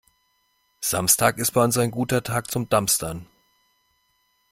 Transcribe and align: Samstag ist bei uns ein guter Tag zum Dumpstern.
Samstag 0.79 1.37
ist 1.37 1.51
bei 1.51 1.63
uns 1.63 1.77
ein 1.77 1.91
guter 1.91 2.23
Tag 2.23 2.49
zum 2.49 2.67
Dumpstern. 2.67 3.27